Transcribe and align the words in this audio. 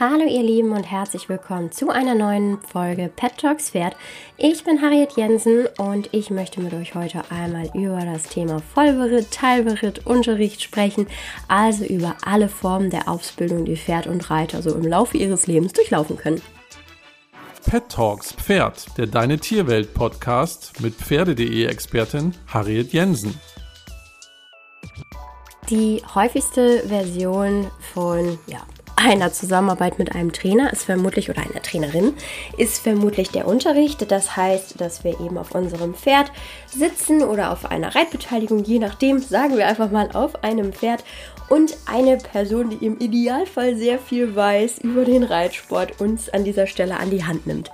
Hallo 0.00 0.24
ihr 0.24 0.42
Lieben 0.42 0.72
und 0.72 0.82
herzlich 0.82 1.28
willkommen 1.28 1.70
zu 1.70 1.90
einer 1.90 2.16
neuen 2.16 2.60
Folge 2.60 3.08
Pet 3.14 3.38
Talks 3.38 3.70
Pferd. 3.70 3.94
Ich 4.36 4.64
bin 4.64 4.82
Harriet 4.82 5.12
Jensen 5.16 5.68
und 5.78 6.08
ich 6.12 6.28
möchte 6.30 6.60
mit 6.60 6.74
euch 6.74 6.96
heute 6.96 7.22
einmal 7.30 7.70
über 7.72 8.00
das 8.04 8.24
Thema 8.24 8.60
Vollberitt, 8.74 9.30
Teilberitt, 9.30 10.04
Unterricht 10.04 10.60
sprechen, 10.60 11.06
also 11.46 11.84
über 11.84 12.16
alle 12.24 12.48
Formen 12.48 12.90
der 12.90 13.08
Ausbildung, 13.08 13.64
die 13.64 13.76
Pferd 13.76 14.08
und 14.08 14.28
Reiter 14.28 14.60
so 14.60 14.74
im 14.74 14.84
Laufe 14.84 15.18
ihres 15.18 15.46
Lebens 15.46 15.72
durchlaufen 15.72 16.16
können. 16.16 16.42
Pet 17.64 17.88
Talks 17.88 18.32
Pferd, 18.32 18.86
der 18.98 19.06
Deine 19.06 19.38
Tierwelt 19.38 19.94
Podcast 19.94 20.80
mit 20.80 20.94
Pferde.de 20.94 21.66
Expertin 21.66 22.34
Harriet 22.48 22.92
Jensen. 22.92 23.38
Die 25.72 26.02
häufigste 26.14 26.86
Version 26.86 27.66
von 27.94 28.38
ja, 28.46 28.60
einer 28.94 29.32
Zusammenarbeit 29.32 29.98
mit 29.98 30.14
einem 30.14 30.30
Trainer 30.30 30.70
ist 30.70 30.82
vermutlich 30.82 31.30
oder 31.30 31.40
einer 31.40 31.62
Trainerin 31.62 32.12
ist 32.58 32.82
vermutlich 32.82 33.30
der 33.30 33.48
Unterricht. 33.48 34.10
Das 34.10 34.36
heißt, 34.36 34.78
dass 34.82 35.02
wir 35.02 35.18
eben 35.18 35.38
auf 35.38 35.54
unserem 35.54 35.94
Pferd 35.94 36.30
sitzen 36.66 37.22
oder 37.22 37.52
auf 37.52 37.64
einer 37.64 37.94
Reitbeteiligung, 37.94 38.64
je 38.64 38.80
nachdem, 38.80 39.18
sagen 39.18 39.56
wir 39.56 39.66
einfach 39.66 39.90
mal 39.90 40.10
auf 40.12 40.44
einem 40.44 40.74
Pferd 40.74 41.04
und 41.48 41.74
eine 41.86 42.18
Person, 42.18 42.68
die 42.68 42.84
im 42.84 42.98
Idealfall 42.98 43.74
sehr 43.74 43.98
viel 43.98 44.36
weiß 44.36 44.80
über 44.80 45.06
den 45.06 45.22
Reitsport, 45.22 46.02
uns 46.02 46.28
an 46.28 46.44
dieser 46.44 46.66
Stelle 46.66 47.00
an 47.00 47.08
die 47.08 47.24
Hand 47.24 47.46
nimmt. 47.46 47.70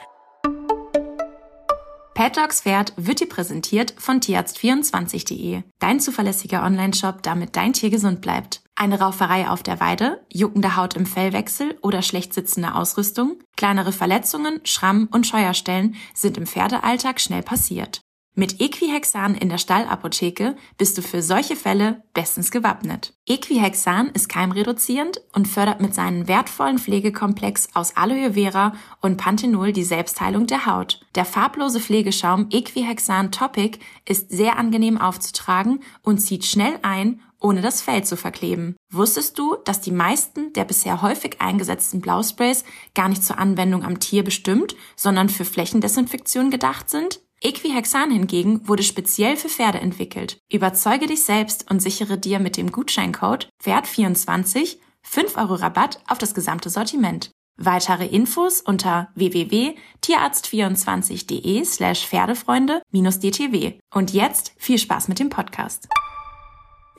Pet 2.18 2.36
Dogs 2.36 2.62
Pferd 2.62 2.94
wird 2.96 3.20
dir 3.20 3.28
präsentiert 3.28 3.94
von 3.96 4.18
tierarzt24.de, 4.18 5.62
dein 5.78 6.00
zuverlässiger 6.00 6.64
Online-Shop, 6.64 7.22
damit 7.22 7.54
dein 7.54 7.74
Tier 7.74 7.90
gesund 7.90 8.22
bleibt. 8.22 8.60
Eine 8.74 8.98
Rauferei 8.98 9.48
auf 9.48 9.62
der 9.62 9.78
Weide, 9.78 10.26
juckende 10.28 10.74
Haut 10.74 10.94
im 10.94 11.06
Fellwechsel 11.06 11.78
oder 11.80 12.02
schlecht 12.02 12.34
sitzende 12.34 12.74
Ausrüstung, 12.74 13.38
kleinere 13.56 13.92
Verletzungen, 13.92 14.60
Schramm 14.64 15.08
und 15.12 15.28
Scheuerstellen 15.28 15.94
sind 16.12 16.36
im 16.38 16.48
Pferdealltag 16.48 17.20
schnell 17.20 17.44
passiert. 17.44 18.00
Mit 18.38 18.60
Equihexan 18.60 19.34
in 19.34 19.48
der 19.48 19.58
Stallapotheke 19.58 20.54
bist 20.76 20.96
du 20.96 21.02
für 21.02 21.22
solche 21.22 21.56
Fälle 21.56 22.04
bestens 22.14 22.52
gewappnet. 22.52 23.12
Equihexan 23.26 24.10
ist 24.10 24.28
keimreduzierend 24.28 25.20
und 25.32 25.48
fördert 25.48 25.80
mit 25.80 25.92
seinem 25.92 26.28
wertvollen 26.28 26.78
Pflegekomplex 26.78 27.70
aus 27.74 27.96
Aloe 27.96 28.34
Vera 28.34 28.74
und 29.00 29.16
Panthenol 29.16 29.72
die 29.72 29.82
Selbstheilung 29.82 30.46
der 30.46 30.66
Haut. 30.66 31.00
Der 31.16 31.24
farblose 31.24 31.80
Pflegeschaum 31.80 32.46
Equihexan 32.50 33.32
Topic 33.32 33.80
ist 34.04 34.30
sehr 34.30 34.56
angenehm 34.56 34.98
aufzutragen 34.98 35.80
und 36.02 36.18
zieht 36.18 36.44
schnell 36.44 36.78
ein 36.82 37.20
ohne 37.40 37.60
das 37.60 37.82
Fell 37.82 38.04
zu 38.04 38.16
verkleben. 38.16 38.76
Wusstest 38.92 39.36
du, 39.38 39.56
dass 39.64 39.80
die 39.80 39.90
meisten 39.90 40.52
der 40.52 40.64
bisher 40.64 41.02
häufig 41.02 41.40
eingesetzten 41.40 42.00
Blausprays 42.00 42.64
gar 42.94 43.08
nicht 43.08 43.24
zur 43.24 43.38
Anwendung 43.38 43.84
am 43.84 43.98
Tier 43.98 44.22
bestimmt, 44.22 44.76
sondern 44.94 45.28
für 45.28 45.44
Flächendesinfektion 45.44 46.52
gedacht 46.52 46.88
sind? 46.88 47.20
Equihexan 47.40 48.10
hingegen 48.10 48.66
wurde 48.66 48.82
speziell 48.82 49.36
für 49.36 49.48
Pferde 49.48 49.78
entwickelt. 49.78 50.38
Überzeuge 50.52 51.06
dich 51.06 51.22
selbst 51.22 51.70
und 51.70 51.80
sichere 51.80 52.18
dir 52.18 52.40
mit 52.40 52.56
dem 52.56 52.72
Gutscheincode 52.72 53.48
Pferd24 53.62 54.78
5 55.02 55.36
Euro 55.36 55.54
Rabatt 55.54 56.00
auf 56.08 56.18
das 56.18 56.34
gesamte 56.34 56.68
Sortiment. 56.70 57.30
Weitere 57.56 58.06
Infos 58.06 58.60
unter 58.60 59.10
www.tierarzt24.de 59.14 61.64
slash 61.64 62.04
Pferdefreunde-dtw. 62.06 63.80
Und 63.92 64.12
jetzt 64.12 64.52
viel 64.56 64.78
Spaß 64.78 65.08
mit 65.08 65.18
dem 65.18 65.28
Podcast. 65.28 65.88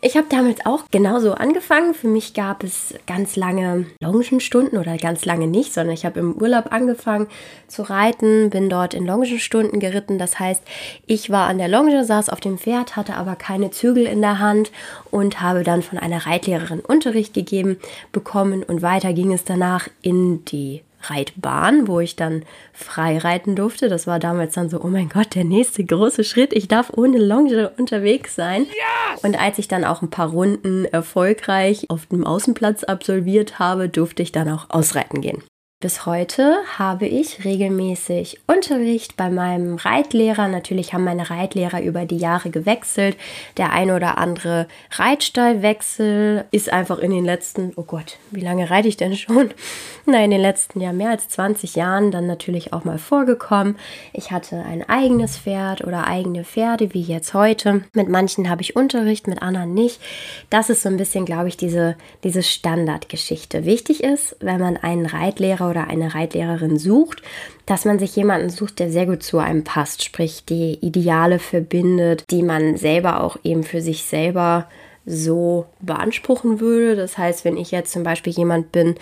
Ich 0.01 0.15
habe 0.15 0.27
damals 0.29 0.65
auch 0.65 0.85
genauso 0.91 1.33
angefangen. 1.33 1.93
Für 1.93 2.07
mich 2.07 2.33
gab 2.33 2.63
es 2.63 2.93
ganz 3.05 3.35
lange 3.35 3.85
Longenstunden 4.01 4.79
oder 4.79 4.95
ganz 4.95 5.25
lange 5.25 5.45
nicht, 5.45 5.73
sondern 5.73 5.93
ich 5.93 6.05
habe 6.05 6.21
im 6.21 6.35
Urlaub 6.35 6.71
angefangen 6.71 7.27
zu 7.67 7.81
reiten, 7.81 8.49
bin 8.49 8.69
dort 8.69 8.93
in 8.93 9.05
Longenstunden 9.05 9.81
geritten. 9.81 10.17
Das 10.17 10.39
heißt, 10.39 10.63
ich 11.05 11.29
war 11.29 11.47
an 11.49 11.57
der 11.57 11.67
Longe, 11.67 12.05
saß 12.05 12.29
auf 12.29 12.39
dem 12.39 12.57
Pferd, 12.57 12.95
hatte 12.95 13.15
aber 13.15 13.35
keine 13.35 13.71
Zügel 13.71 14.05
in 14.05 14.21
der 14.21 14.39
Hand 14.39 14.71
und 15.11 15.41
habe 15.41 15.63
dann 15.63 15.81
von 15.81 15.97
einer 15.97 16.25
Reitlehrerin 16.25 16.79
Unterricht 16.79 17.33
gegeben 17.33 17.77
bekommen 18.13 18.63
und 18.63 18.81
weiter 18.81 19.11
ging 19.11 19.33
es 19.33 19.43
danach 19.43 19.89
in 20.01 20.45
die 20.45 20.81
Reitbahn, 21.01 21.87
wo 21.87 21.99
ich 21.99 22.15
dann 22.15 22.43
frei 22.73 23.17
reiten 23.17 23.55
durfte. 23.55 23.89
Das 23.89 24.07
war 24.07 24.19
damals 24.19 24.53
dann 24.53 24.69
so, 24.69 24.81
oh 24.81 24.87
mein 24.87 25.09
Gott, 25.09 25.35
der 25.35 25.43
nächste 25.45 25.83
große 25.83 26.23
Schritt. 26.23 26.53
Ich 26.53 26.67
darf 26.67 26.91
ohne 26.95 27.17
Longe 27.17 27.71
unterwegs 27.77 28.35
sein. 28.35 28.63
Yes! 28.63 29.23
Und 29.23 29.39
als 29.39 29.59
ich 29.59 29.67
dann 29.67 29.85
auch 29.85 30.01
ein 30.01 30.09
paar 30.09 30.29
Runden 30.29 30.85
erfolgreich 30.85 31.89
auf 31.89 32.05
dem 32.07 32.25
Außenplatz 32.25 32.83
absolviert 32.83 33.59
habe, 33.59 33.89
durfte 33.89 34.23
ich 34.23 34.31
dann 34.31 34.49
auch 34.49 34.69
ausreiten 34.69 35.21
gehen. 35.21 35.43
Bis 35.81 36.05
heute 36.05 36.57
habe 36.77 37.07
ich 37.07 37.45
regelmäßig 37.45 38.41
Unterricht 38.47 39.15
bei 39.15 39.29
meinem 39.29 39.75
Reitlehrer. 39.75 40.49
Natürlich 40.49 40.93
haben 40.93 41.05
meine 41.05 41.29
Reitlehrer 41.29 41.81
über 41.81 42.03
die 42.03 42.17
Jahre 42.17 42.49
gewechselt. 42.49 43.15
Der 43.55 43.71
ein 43.71 43.89
oder 43.89 44.17
andere 44.17 44.67
Reitstallwechsel 44.91 46.43
ist 46.51 46.69
einfach 46.69 46.99
in 46.99 47.11
den 47.11 47.23
letzten, 47.23 47.71
oh 47.77 47.83
Gott, 47.83 48.17
wie 48.29 48.41
lange 48.41 48.69
reite 48.69 48.89
ich 48.89 48.97
denn 48.97 49.15
schon? 49.15 49.51
Na, 50.05 50.21
in 50.21 50.31
den 50.31 50.41
letzten 50.41 50.81
Jahr 50.81 50.91
mehr 50.91 51.11
als 51.11 51.29
20 51.29 51.75
Jahren 51.75 52.11
dann 52.11 52.27
natürlich 52.27 52.73
auch 52.73 52.83
mal 52.83 52.97
vorgekommen. 52.97 53.77
Ich 54.11 54.31
hatte 54.31 54.57
ein 54.57 54.83
eigenes 54.89 55.37
Pferd 55.37 55.85
oder 55.87 56.07
eigene 56.07 56.43
Pferde, 56.43 56.93
wie 56.93 57.03
jetzt 57.03 57.33
heute. 57.33 57.85
Mit 57.93 58.09
manchen 58.09 58.49
habe 58.49 58.63
ich 58.63 58.75
Unterricht, 58.75 59.27
mit 59.27 59.41
anderen 59.41 59.73
nicht. 59.73 60.01
Das 60.49 60.69
ist 60.69 60.81
so 60.81 60.89
ein 60.89 60.97
bisschen, 60.97 61.23
glaube 61.23 61.47
ich, 61.47 61.55
diese, 61.55 61.95
diese 62.25 62.43
Standardgeschichte. 62.43 63.63
Wichtig 63.63 64.03
ist, 64.03 64.35
wenn 64.41 64.59
man 64.59 64.75
einen 64.75 65.05
Reitlehrer 65.05 65.68
oder 65.69 65.87
eine 65.87 66.13
Reitlehrerin 66.13 66.77
sucht, 66.77 67.21
dass 67.65 67.85
man 67.85 67.99
sich 67.99 68.15
jemanden 68.15 68.49
sucht, 68.49 68.79
der 68.79 68.91
sehr 68.91 69.05
gut 69.05 69.23
zu 69.23 69.37
einem 69.37 69.63
passt, 69.63 70.03
sprich 70.03 70.43
die 70.45 70.77
Ideale 70.81 71.39
verbindet, 71.39 72.23
die 72.29 72.43
man 72.43 72.77
selber 72.77 73.23
auch 73.23 73.37
eben 73.43 73.63
für 73.63 73.81
sich 73.81 74.03
selber 74.03 74.67
so 75.05 75.65
beanspruchen 75.79 76.59
würde. 76.59 76.95
Das 76.95 77.17
heißt, 77.17 77.43
wenn 77.43 77.57
ich 77.57 77.71
jetzt 77.71 77.91
zum 77.91 78.03
Beispiel 78.03 78.33
jemand 78.33 78.71
bin, 78.71 78.95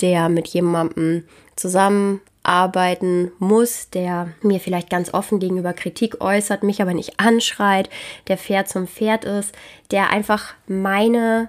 der 0.00 0.28
mit 0.28 0.48
jemandem 0.48 1.24
zusammenarbeiten 1.56 3.30
muss, 3.38 3.88
der 3.90 4.32
mir 4.42 4.58
vielleicht 4.58 4.90
ganz 4.90 5.14
offen 5.14 5.38
gegenüber 5.38 5.72
Kritik 5.72 6.20
äußert, 6.20 6.62
mich 6.64 6.82
aber 6.82 6.94
nicht 6.94 7.20
anschreit, 7.20 7.88
der 8.26 8.38
fair 8.38 8.66
zum 8.66 8.86
Pferd 8.88 9.24
ist, 9.24 9.54
der 9.90 10.10
einfach 10.10 10.54
meine 10.66 11.48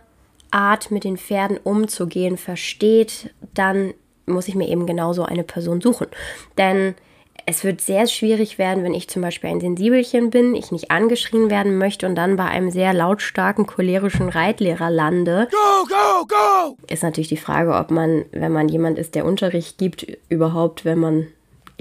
Art 0.52 0.92
mit 0.92 1.04
den 1.04 1.18
Pferden 1.18 1.58
umzugehen 1.58 2.38
versteht, 2.38 3.34
dann 3.56 3.94
muss 4.26 4.48
ich 4.48 4.56
mir 4.56 4.68
eben 4.68 4.86
genauso 4.86 5.24
eine 5.24 5.44
Person 5.44 5.82
suchen. 5.82 6.08
Denn 6.58 6.96
es 7.46 7.64
wird 7.64 7.82
sehr 7.82 8.08
schwierig 8.08 8.58
werden, 8.58 8.84
wenn 8.84 8.94
ich 8.94 9.10
zum 9.10 9.22
Beispiel 9.22 9.50
ein 9.50 9.60
Sensibelchen 9.60 10.30
bin, 10.30 10.56
ich 10.56 10.72
nicht 10.72 10.92
angeschrien 10.92 11.50
werden 11.50 11.78
möchte 11.78 12.06
und 12.06 12.16
dann 12.16 12.38
bei 12.38 12.46
einem 12.46 12.72
sehr 12.72 12.94
lautstarken, 12.94 13.66
cholerischen 13.66 14.30
Reitlehrer 14.30 14.90
lande. 14.90 15.50
Go, 15.52 15.88
go, 15.88 16.26
go! 16.28 16.78
Ist 16.90 17.04
natürlich 17.04 17.28
die 17.28 17.38
Frage, 17.38 17.74
ob 17.74 17.92
man, 17.92 18.26
wenn 18.32 18.52
man 18.52 18.70
jemand 18.70 18.98
ist, 18.98 19.16
der 19.16 19.26
Unterricht 19.26 19.78
gibt, 19.78 20.08
überhaupt, 20.30 20.86
wenn 20.86 21.00
man 21.00 21.28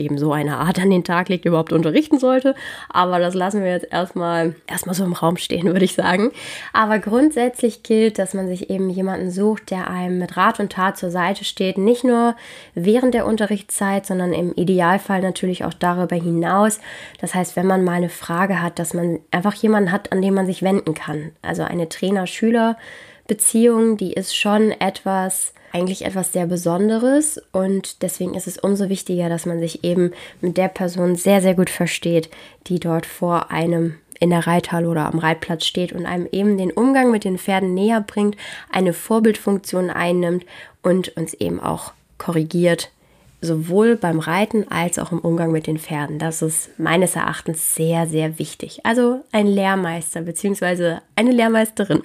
eben 0.03 0.19
so 0.19 0.33
eine 0.33 0.59
Art 0.59 0.79
an 0.79 0.91
den 0.91 1.05
Tag 1.05 1.29
legt, 1.29 1.45
überhaupt 1.45 1.73
unterrichten 1.73 2.19
sollte. 2.19 2.55
Aber 2.89 3.19
das 3.19 3.35
lassen 3.35 3.63
wir 3.63 3.71
jetzt 3.71 3.87
erstmal, 3.91 4.55
erstmal 4.67 4.95
so 4.95 5.05
im 5.05 5.13
Raum 5.13 5.37
stehen, 5.37 5.67
würde 5.67 5.85
ich 5.85 5.95
sagen. 5.95 6.31
Aber 6.73 6.99
grundsätzlich 6.99 7.83
gilt, 7.83 8.19
dass 8.19 8.35
man 8.35 8.49
sich 8.49 8.71
eben 8.71 8.91
jemanden 8.91 9.31
sucht, 9.31 9.71
der 9.71 9.89
einem 9.89 10.19
mit 10.19 10.37
Rat 10.37 10.61
und 10.61 10.73
Tat 10.73 10.99
zur 10.99 11.11
Seite 11.11 11.45
steht. 11.45 11.79
Nicht 11.79 12.05
nur 12.05 12.35
während 12.75 13.15
der 13.15 13.27
Unterrichtszeit, 13.27 14.07
sondern 14.07 14.33
im 14.33 14.53
Idealfall 14.55 15.21
natürlich 15.21 15.65
auch 15.65 15.75
darüber 15.75 16.17
hinaus. 16.17 16.81
Das 17.21 17.35
heißt, 17.35 17.57
wenn 17.57 17.67
man 17.67 17.85
mal 17.85 17.93
eine 17.93 18.09
Frage 18.09 18.61
hat, 18.61 18.79
dass 18.79 18.95
man 18.95 19.21
einfach 19.31 19.55
jemanden 19.55 19.93
hat, 19.93 20.13
an 20.13 20.23
den 20.23 20.35
man 20.35 20.47
sich 20.47 20.63
wenden 20.63 20.95
kann. 20.95 21.33
Also 21.43 21.63
eine 21.63 21.89
Trainer-Schüler-Beziehung, 21.89 23.97
die 23.97 24.13
ist 24.13 24.37
schon 24.37 24.73
etwas, 24.73 25.55
eigentlich 25.73 26.05
etwas 26.05 26.33
sehr 26.33 26.47
Besonderes 26.47 27.41
und 27.53 28.03
deswegen 28.03 28.35
ist 28.35 28.47
es 28.47 28.59
umso 28.59 28.89
wichtiger, 28.89 29.29
dass 29.29 29.47
man 29.47 29.59
sich 29.59 29.85
eben 29.85 30.13
mit 30.41 30.57
der 30.57 30.69
Person 30.69 31.17
sehr, 31.17 31.41
sehr 31.41 31.55
gut 31.55 31.71
versteht, 31.71 32.31
die 32.67 32.79
dort 32.79 33.07
vor 33.07 33.51
einem 33.51 33.95
in 34.21 34.31
der 34.31 34.47
Reithalle 34.47 34.89
oder 34.89 35.07
am 35.07 35.19
Reitplatz 35.19 35.65
steht 35.65 35.93
und 35.93 36.07
einem 36.07 36.29
eben 36.31 36.57
den 36.57 36.71
Umgang 36.71 37.11
mit 37.11 37.25
den 37.25 37.39
Pferden 37.39 37.75
näher 37.75 38.01
bringt, 38.01 38.37
eine 38.71 38.93
Vorbildfunktion 38.93 39.91
einnimmt 39.91 40.47
und 40.83 41.17
uns 41.17 41.35
eben 41.35 41.59
auch 41.59 41.93
korrigiert, 42.19 42.93
sowohl 43.41 43.97
beim 43.97 44.21
Reiten 44.21 44.71
als 44.71 45.01
auch 45.01 45.11
im 45.11 45.19
Umgang 45.19 45.51
mit 45.51 45.67
den 45.67 45.79
Pferden. 45.79 46.21
Das 46.21 46.41
ist 46.41 46.71
meines 46.79 47.17
Erachtens 47.17 47.75
sehr, 47.75 48.07
sehr 48.07 48.39
wichtig. 48.39 48.87
Also 48.87 49.25
ein 49.33 49.49
Lehrmeister 49.49 50.23
bzw. 50.23 50.99
eine 51.17 51.33
Lehrmeisterin. 51.33 52.05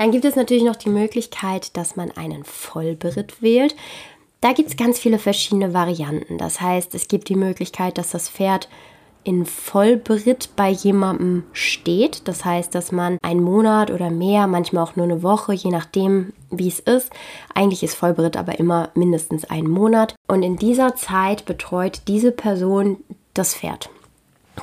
Dann 0.00 0.12
gibt 0.12 0.24
es 0.24 0.34
natürlich 0.34 0.64
noch 0.64 0.76
die 0.76 0.88
Möglichkeit, 0.88 1.76
dass 1.76 1.94
man 1.94 2.10
einen 2.12 2.42
Vollberitt 2.44 3.42
wählt. 3.42 3.76
Da 4.40 4.54
gibt 4.54 4.70
es 4.70 4.78
ganz 4.78 4.98
viele 4.98 5.18
verschiedene 5.18 5.74
Varianten. 5.74 6.38
Das 6.38 6.58
heißt, 6.58 6.94
es 6.94 7.06
gibt 7.06 7.28
die 7.28 7.34
Möglichkeit, 7.34 7.98
dass 7.98 8.12
das 8.12 8.30
Pferd 8.30 8.70
in 9.24 9.44
Vollberitt 9.44 10.56
bei 10.56 10.70
jemandem 10.70 11.44
steht. 11.52 12.26
Das 12.28 12.46
heißt, 12.46 12.74
dass 12.74 12.92
man 12.92 13.18
einen 13.20 13.42
Monat 13.42 13.90
oder 13.90 14.08
mehr, 14.08 14.46
manchmal 14.46 14.84
auch 14.84 14.96
nur 14.96 15.04
eine 15.04 15.22
Woche, 15.22 15.52
je 15.52 15.68
nachdem, 15.68 16.32
wie 16.50 16.68
es 16.68 16.80
ist. 16.80 17.12
Eigentlich 17.54 17.82
ist 17.82 17.94
Vollberitt 17.94 18.38
aber 18.38 18.58
immer 18.58 18.88
mindestens 18.94 19.44
einen 19.44 19.68
Monat. 19.68 20.14
Und 20.26 20.42
in 20.42 20.56
dieser 20.56 20.96
Zeit 20.96 21.44
betreut 21.44 22.00
diese 22.08 22.32
Person 22.32 23.04
das 23.34 23.54
Pferd. 23.54 23.90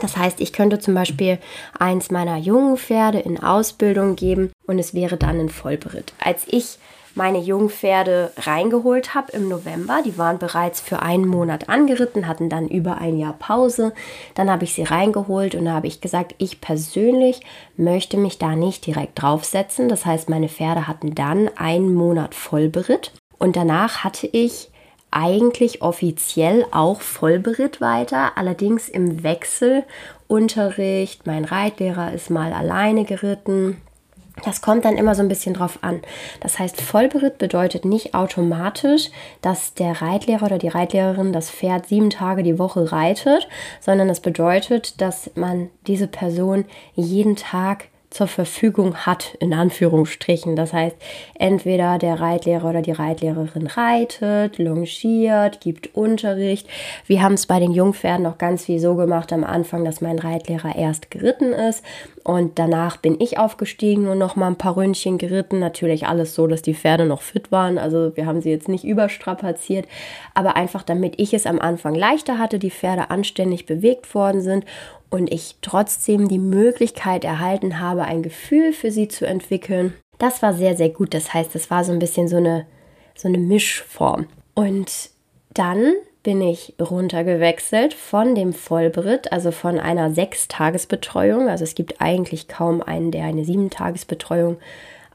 Das 0.01 0.17
heißt, 0.17 0.41
ich 0.41 0.53
könnte 0.53 0.79
zum 0.79 0.93
Beispiel 0.93 1.39
eins 1.77 2.11
meiner 2.11 2.37
jungen 2.37 2.77
Pferde 2.77 3.19
in 3.19 3.41
Ausbildung 3.41 4.15
geben 4.15 4.51
und 4.65 4.79
es 4.79 4.93
wäre 4.93 5.17
dann 5.17 5.39
ein 5.39 5.49
Vollberitt. 5.49 6.13
Als 6.19 6.45
ich 6.47 6.77
meine 7.17 7.39
Jungpferde 7.39 8.31
reingeholt 8.37 9.15
habe 9.15 9.31
im 9.31 9.49
November. 9.49 10.01
Die 10.05 10.17
waren 10.17 10.37
bereits 10.37 10.79
für 10.79 11.01
einen 11.01 11.27
Monat 11.27 11.67
angeritten, 11.67 12.27
hatten 12.27 12.47
dann 12.47 12.67
über 12.67 12.99
ein 12.99 13.17
Jahr 13.17 13.33
Pause. 13.33 13.93
Dann 14.35 14.49
habe 14.49 14.63
ich 14.63 14.73
sie 14.73 14.83
reingeholt 14.83 15.55
und 15.55 15.65
da 15.65 15.73
habe 15.73 15.87
ich 15.87 15.99
gesagt, 15.99 16.35
ich 16.37 16.61
persönlich 16.61 17.41
möchte 17.75 18.17
mich 18.17 18.37
da 18.37 18.55
nicht 18.55 18.85
direkt 18.85 19.21
draufsetzen. 19.21 19.89
Das 19.89 20.05
heißt, 20.05 20.29
meine 20.29 20.47
Pferde 20.47 20.87
hatten 20.87 21.15
dann 21.15 21.49
einen 21.57 21.93
Monat 21.95 22.35
Vollberitt 22.35 23.11
und 23.39 23.55
danach 23.55 24.03
hatte 24.03 24.27
ich 24.27 24.69
eigentlich 25.17 25.81
offiziell 25.81 26.63
auch 26.69 27.01
Vollberitt 27.01 27.81
weiter, 27.81 28.33
allerdings 28.35 28.87
im 28.87 29.23
Wechselunterricht. 29.23 31.25
Mein 31.25 31.43
Reitlehrer 31.43 32.13
ist 32.13 32.29
mal 32.29 32.53
alleine 32.53 33.03
geritten, 33.03 33.81
das 34.45 34.61
kommt 34.61 34.85
dann 34.85 34.97
immer 34.97 35.15
so 35.15 35.23
ein 35.23 35.27
bisschen 35.27 35.55
drauf 35.55 35.79
an. 35.81 36.01
Das 36.41 36.59
heißt, 36.59 36.79
Vollberitt 36.79 37.39
bedeutet 37.39 37.85
nicht 37.85 38.13
automatisch, 38.13 39.09
dass 39.41 39.73
der 39.73 39.99
Reitlehrer 39.99 40.45
oder 40.45 40.59
die 40.59 40.67
Reitlehrerin 40.67 41.33
das 41.33 41.49
Pferd 41.49 41.87
sieben 41.87 42.11
Tage 42.11 42.43
die 42.43 42.59
Woche 42.59 42.91
reitet, 42.91 43.47
sondern 43.79 44.09
es 44.09 44.19
bedeutet, 44.19 45.01
dass 45.01 45.31
man 45.33 45.71
diese 45.87 46.07
Person 46.07 46.65
jeden 46.93 47.35
Tag 47.35 47.85
zur 48.09 48.27
Verfügung 48.27 48.95
hat, 48.95 49.35
in 49.39 49.53
Anführungsstrichen. 49.53 50.55
Das 50.55 50.71
heißt, 50.71 50.95
entweder 51.35 51.97
der 51.97 52.19
Reitlehrer 52.19 52.69
oder 52.69 52.81
die 52.81 52.91
Reitlehrerin 52.91 53.67
reitet, 53.67 54.57
longiert, 54.57 55.59
gibt 55.59 55.95
Unterricht. 55.95 56.67
Wir 57.05 57.21
haben 57.21 57.33
es 57.33 57.45
bei 57.45 57.59
den 57.59 57.71
Jungpferden 57.71 58.23
noch 58.23 58.37
ganz 58.37 58.65
viel 58.65 58.79
so 58.79 58.95
gemacht 58.95 59.33
am 59.33 59.43
Anfang, 59.43 59.83
dass 59.83 60.01
mein 60.01 60.19
Reitlehrer 60.19 60.75
erst 60.75 61.11
geritten 61.11 61.51
ist 61.51 61.83
und 62.27 62.59
danach 62.59 62.97
bin 62.97 63.21
ich 63.21 63.37
aufgestiegen 63.37 64.07
und 64.07 64.17
noch 64.17 64.35
mal 64.35 64.47
ein 64.47 64.57
paar 64.57 64.75
Ründchen 64.75 65.17
geritten. 65.17 65.59
Natürlich 65.59 66.07
alles 66.07 66.35
so, 66.35 66.45
dass 66.45 66.61
die 66.61 66.73
Pferde 66.73 67.05
noch 67.05 67.21
fit 67.21 67.53
waren. 67.53 67.77
Also 67.77 68.17
wir 68.17 68.25
haben 68.25 68.41
sie 68.41 68.49
jetzt 68.49 68.67
nicht 68.67 68.83
überstrapaziert, 68.83 69.87
aber 70.33 70.57
einfach 70.57 70.83
damit 70.83 71.15
ich 71.21 71.33
es 71.33 71.45
am 71.45 71.59
Anfang 71.59 71.95
leichter 71.95 72.37
hatte, 72.37 72.59
die 72.59 72.69
Pferde 72.69 73.11
anständig 73.11 73.65
bewegt 73.65 74.13
worden 74.13 74.41
sind 74.41 74.65
und 75.09 75.31
ich 75.31 75.55
trotzdem 75.61 76.27
die 76.27 76.39
Möglichkeit 76.39 77.23
erhalten 77.23 77.79
habe, 77.79 78.03
ein 78.03 78.23
Gefühl 78.23 78.73
für 78.73 78.91
sie 78.91 79.07
zu 79.07 79.25
entwickeln. 79.25 79.93
Das 80.17 80.41
war 80.41 80.53
sehr, 80.53 80.75
sehr 80.75 80.89
gut. 80.89 81.13
Das 81.13 81.33
heißt, 81.33 81.55
es 81.55 81.69
war 81.69 81.83
so 81.83 81.91
ein 81.91 81.99
bisschen 81.99 82.27
so 82.27 82.37
eine, 82.37 82.65
so 83.15 83.27
eine 83.27 83.37
Mischform. 83.37 84.27
Und 84.53 85.09
dann 85.53 85.93
bin 86.23 86.41
ich 86.41 86.73
runtergewechselt 86.81 87.93
von 87.93 88.35
dem 88.35 88.51
Vollberitt, 88.51 89.31
also 89.31 89.51
von 89.51 89.79
einer 89.79 90.11
Sechstagesbetreuung. 90.11 91.47
Also 91.47 91.63
es 91.63 91.73
gibt 91.73 92.01
eigentlich 92.01 92.47
kaum 92.47 92.81
einen, 92.81 93.11
der 93.11 93.23
eine 93.23 93.45
Sieben-Tagesbetreuung 93.45 94.57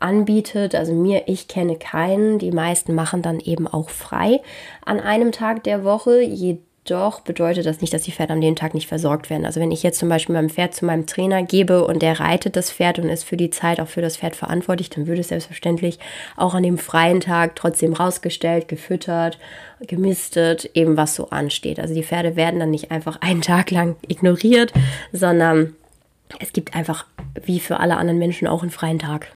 anbietet. 0.00 0.74
Also 0.74 0.94
mir, 0.94 1.24
ich 1.26 1.48
kenne 1.48 1.76
keinen. 1.76 2.38
Die 2.38 2.50
meisten 2.50 2.94
machen 2.94 3.22
dann 3.22 3.40
eben 3.40 3.66
auch 3.66 3.90
frei 3.90 4.40
an 4.84 5.00
einem 5.00 5.32
Tag 5.32 5.64
der 5.64 5.84
Woche. 5.84 6.22
Je 6.22 6.58
doch 6.84 7.20
bedeutet 7.20 7.64
das 7.64 7.80
nicht, 7.80 7.92
dass 7.92 8.02
die 8.02 8.12
Pferde 8.12 8.32
an 8.32 8.40
dem 8.40 8.56
Tag 8.56 8.74
nicht 8.74 8.88
versorgt 8.88 9.30
werden. 9.30 9.46
Also 9.46 9.60
wenn 9.60 9.70
ich 9.70 9.84
jetzt 9.84 10.00
zum 10.00 10.08
Beispiel 10.08 10.34
mein 10.34 10.50
Pferd 10.50 10.74
zu 10.74 10.84
meinem 10.84 11.06
Trainer 11.06 11.44
gebe 11.44 11.84
und 11.84 12.02
der 12.02 12.18
reitet 12.18 12.56
das 12.56 12.72
Pferd 12.72 12.98
und 12.98 13.08
ist 13.08 13.22
für 13.22 13.36
die 13.36 13.50
Zeit 13.50 13.80
auch 13.80 13.86
für 13.86 14.00
das 14.00 14.16
Pferd 14.16 14.34
verantwortlich, 14.34 14.90
dann 14.90 15.06
würde 15.06 15.20
es 15.20 15.28
selbstverständlich 15.28 16.00
auch 16.36 16.54
an 16.54 16.64
dem 16.64 16.78
freien 16.78 17.20
Tag 17.20 17.54
trotzdem 17.54 17.92
rausgestellt, 17.92 18.66
gefüttert, 18.66 19.38
gemistet, 19.80 20.70
eben 20.74 20.96
was 20.96 21.14
so 21.14 21.30
ansteht. 21.30 21.78
Also 21.78 21.94
die 21.94 22.02
Pferde 22.02 22.34
werden 22.34 22.58
dann 22.58 22.70
nicht 22.70 22.90
einfach 22.90 23.20
einen 23.20 23.42
Tag 23.42 23.70
lang 23.70 23.94
ignoriert, 24.08 24.72
sondern 25.12 25.76
es 26.40 26.52
gibt 26.52 26.74
einfach 26.74 27.06
wie 27.44 27.60
für 27.60 27.78
alle 27.78 27.96
anderen 27.96 28.18
Menschen 28.18 28.48
auch 28.48 28.62
einen 28.62 28.70
freien 28.70 28.98
Tag. 28.98 29.32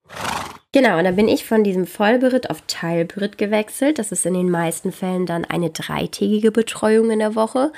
Genau, 0.72 0.98
und 0.98 1.04
dann 1.04 1.16
bin 1.16 1.28
ich 1.28 1.46
von 1.46 1.64
diesem 1.64 1.86
Vollberitt 1.86 2.50
auf 2.50 2.62
Teilberitt 2.66 3.38
gewechselt. 3.38 3.98
Das 3.98 4.12
ist 4.12 4.26
in 4.26 4.34
den 4.34 4.50
meisten 4.50 4.92
Fällen 4.92 5.24
dann 5.24 5.44
eine 5.44 5.70
dreitägige 5.70 6.50
Betreuung 6.50 7.10
in 7.10 7.20
der 7.20 7.34
Woche. 7.34 7.72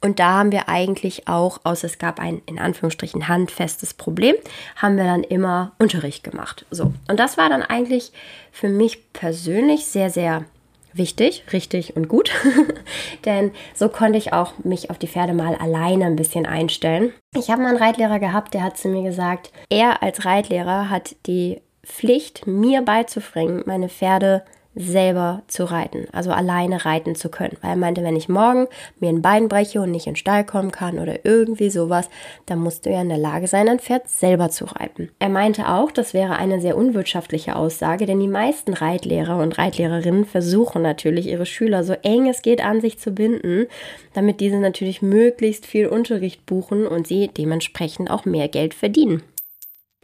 Und 0.00 0.20
da 0.20 0.34
haben 0.34 0.52
wir 0.52 0.68
eigentlich 0.68 1.26
auch, 1.26 1.58
außer 1.64 1.86
es 1.86 1.98
gab 1.98 2.20
ein 2.20 2.42
in 2.46 2.58
Anführungsstrichen 2.58 3.28
handfestes 3.28 3.94
Problem, 3.94 4.36
haben 4.76 4.96
wir 4.96 5.04
dann 5.04 5.24
immer 5.24 5.72
Unterricht 5.78 6.22
gemacht. 6.22 6.66
So. 6.70 6.92
Und 7.08 7.18
das 7.18 7.38
war 7.38 7.48
dann 7.48 7.62
eigentlich 7.62 8.12
für 8.52 8.68
mich 8.68 9.12
persönlich 9.12 9.86
sehr, 9.86 10.10
sehr 10.10 10.44
wichtig, 10.92 11.44
richtig 11.52 11.96
und 11.96 12.08
gut. 12.08 12.30
Denn 13.24 13.52
so 13.74 13.88
konnte 13.88 14.18
ich 14.18 14.32
auch 14.32 14.52
mich 14.64 14.90
auf 14.90 14.98
die 14.98 15.08
Pferde 15.08 15.32
mal 15.32 15.54
alleine 15.54 16.06
ein 16.06 16.16
bisschen 16.16 16.46
einstellen. 16.46 17.12
Ich 17.34 17.50
habe 17.50 17.62
mal 17.62 17.70
einen 17.70 17.82
Reitlehrer 17.82 18.18
gehabt, 18.18 18.54
der 18.54 18.62
hat 18.62 18.78
zu 18.78 18.88
mir 18.88 19.02
gesagt, 19.02 19.50
er 19.70 20.02
als 20.02 20.24
Reitlehrer 20.24 20.90
hat 20.90 21.16
die 21.26 21.60
Pflicht, 21.86 22.46
mir 22.46 22.82
beizubringen, 22.82 23.62
meine 23.64 23.88
Pferde 23.88 24.42
selber 24.78 25.42
zu 25.46 25.64
reiten, 25.64 26.06
also 26.12 26.30
alleine 26.30 26.84
reiten 26.84 27.14
zu 27.14 27.30
können. 27.30 27.56
Weil 27.62 27.70
er 27.70 27.76
meinte, 27.76 28.02
wenn 28.02 28.14
ich 28.14 28.28
morgen 28.28 28.66
mir 29.00 29.08
ein 29.08 29.22
Bein 29.22 29.48
breche 29.48 29.80
und 29.80 29.90
nicht 29.90 30.06
in 30.06 30.12
den 30.12 30.18
Stall 30.18 30.44
kommen 30.44 30.70
kann 30.70 30.98
oder 30.98 31.24
irgendwie 31.24 31.70
sowas, 31.70 32.10
dann 32.44 32.58
musst 32.58 32.84
du 32.84 32.90
ja 32.90 33.00
in 33.00 33.08
der 33.08 33.16
Lage 33.16 33.46
sein, 33.46 33.70
ein 33.70 33.80
Pferd 33.80 34.08
selber 34.08 34.50
zu 34.50 34.66
reiten. 34.66 35.08
Er 35.18 35.30
meinte 35.30 35.68
auch, 35.68 35.90
das 35.90 36.12
wäre 36.12 36.36
eine 36.36 36.60
sehr 36.60 36.76
unwirtschaftliche 36.76 37.56
Aussage, 37.56 38.04
denn 38.04 38.20
die 38.20 38.28
meisten 38.28 38.74
Reitlehrer 38.74 39.38
und 39.38 39.56
Reitlehrerinnen 39.56 40.26
versuchen 40.26 40.82
natürlich, 40.82 41.26
ihre 41.26 41.46
Schüler 41.46 41.82
so 41.82 41.94
eng 42.02 42.28
es 42.28 42.42
geht 42.42 42.62
an 42.62 42.82
sich 42.82 42.98
zu 42.98 43.12
binden, 43.12 43.66
damit 44.12 44.40
diese 44.40 44.58
natürlich 44.58 45.00
möglichst 45.00 45.64
viel 45.64 45.86
Unterricht 45.86 46.44
buchen 46.44 46.86
und 46.86 47.06
sie 47.06 47.28
dementsprechend 47.28 48.10
auch 48.10 48.26
mehr 48.26 48.48
Geld 48.48 48.74
verdienen. 48.74 49.22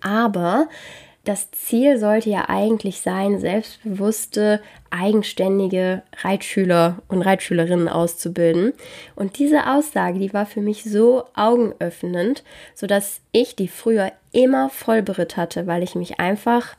Aber 0.00 0.69
das 1.25 1.53
Ziel 1.53 1.99
sollte 1.99 2.31
ja 2.31 2.49
eigentlich 2.49 3.01
sein, 3.01 3.39
selbstbewusste, 3.39 4.61
eigenständige 4.91 6.03
Reitschüler 6.21 6.99
und 7.07 7.23
Reitschülerinnen 7.23 7.89
auszubilden. 7.89 8.73
Und 9.15 9.39
diese 9.39 9.69
Aussage, 9.69 10.19
die 10.19 10.35
war 10.35 10.47
für 10.47 10.61
mich 10.61 10.83
so 10.83 11.25
augenöffnend, 11.35 12.43
sodass 12.75 13.21
ich 13.31 13.55
die 13.55 13.69
früher 13.69 14.11
immer 14.33 14.69
Vollberitt 14.69 15.37
hatte, 15.37 15.69
weil 15.69 15.85
ich 15.85 15.95
mich 15.95 16.19
einfach 16.19 16.77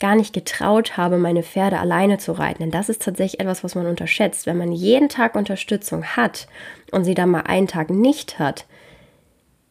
gar 0.00 0.16
nicht 0.16 0.32
getraut 0.32 0.96
habe, 0.96 1.18
meine 1.18 1.42
Pferde 1.42 1.78
alleine 1.78 2.18
zu 2.18 2.32
reiten. 2.32 2.62
Denn 2.62 2.70
das 2.70 2.88
ist 2.88 3.02
tatsächlich 3.02 3.40
etwas, 3.40 3.62
was 3.62 3.74
man 3.74 3.86
unterschätzt. 3.86 4.46
Wenn 4.46 4.56
man 4.56 4.72
jeden 4.72 5.08
Tag 5.10 5.36
Unterstützung 5.36 6.04
hat 6.04 6.48
und 6.90 7.04
sie 7.04 7.14
dann 7.14 7.30
mal 7.30 7.42
einen 7.42 7.68
Tag 7.68 7.90
nicht 7.90 8.38
hat, 8.38 8.64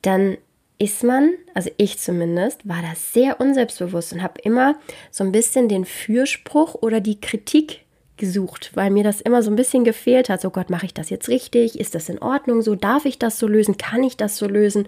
dann 0.03 0.37
ist 0.81 1.03
man, 1.03 1.35
also 1.53 1.69
ich 1.77 1.99
zumindest, 1.99 2.67
war 2.67 2.81
da 2.81 2.95
sehr 2.95 3.39
unselbstbewusst 3.39 4.13
und 4.13 4.23
habe 4.23 4.41
immer 4.41 4.79
so 5.11 5.23
ein 5.23 5.31
bisschen 5.31 5.69
den 5.69 5.85
Fürspruch 5.85 6.73
oder 6.73 6.99
die 6.99 7.21
Kritik 7.21 7.81
gesucht, 8.17 8.71
weil 8.73 8.89
mir 8.89 9.03
das 9.03 9.21
immer 9.21 9.43
so 9.43 9.51
ein 9.51 9.55
bisschen 9.55 9.83
gefehlt 9.83 10.27
hat. 10.27 10.41
So 10.41 10.49
Gott, 10.49 10.71
mache 10.71 10.87
ich 10.87 10.95
das 10.95 11.11
jetzt 11.11 11.29
richtig? 11.29 11.79
Ist 11.79 11.93
das 11.93 12.09
in 12.09 12.17
Ordnung 12.17 12.63
so? 12.63 12.73
Darf 12.73 13.05
ich 13.05 13.19
das 13.19 13.37
so 13.37 13.47
lösen? 13.47 13.77
Kann 13.77 14.01
ich 14.01 14.17
das 14.17 14.37
so 14.37 14.47
lösen? 14.47 14.87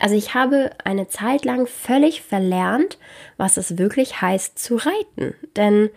Also 0.00 0.16
ich 0.16 0.34
habe 0.34 0.72
eine 0.82 1.06
Zeit 1.06 1.44
lang 1.44 1.68
völlig 1.68 2.20
verlernt, 2.22 2.98
was 3.36 3.58
es 3.58 3.78
wirklich 3.78 4.20
heißt 4.20 4.58
zu 4.58 4.74
reiten. 4.74 5.34
Denn 5.54 5.88